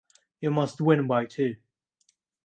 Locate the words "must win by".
0.49-1.25